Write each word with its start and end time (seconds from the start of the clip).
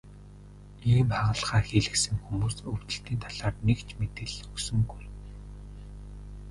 Ийм 0.91 1.07
хагалгаа 1.17 1.61
хийлгэсэн 1.67 2.15
хүмүүс 2.21 2.55
өвдөлтийн 2.71 3.19
талаар 3.23 3.55
нэг 3.67 3.79
ч 3.87 3.89
мэдээлэл 3.99 4.47
өгсөнгүй. 4.51 5.03